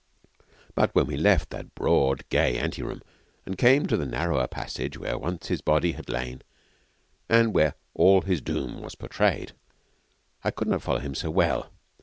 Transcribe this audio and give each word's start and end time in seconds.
But 0.73 0.95
when 0.95 1.05
we 1.05 1.15
left 1.15 1.51
that 1.51 1.75
broad, 1.75 2.27
gay 2.29 2.57
ante 2.57 2.81
room 2.81 3.03
and 3.45 3.55
came 3.55 3.85
to 3.85 3.95
the 3.95 4.07
narrower 4.07 4.47
passage 4.47 4.97
where 4.97 5.15
once 5.15 5.45
his 5.49 5.61
body 5.61 5.91
had 5.91 6.09
lain 6.09 6.41
and 7.29 7.53
where 7.53 7.75
all 7.93 8.21
his 8.21 8.41
doom 8.41 8.81
was 8.81 8.95
portrayed, 8.95 9.51
I 10.43 10.49
could 10.49 10.67
not 10.69 10.81
follow 10.81 10.97
him 11.01 11.13
so 11.13 11.29
well. 11.29 11.69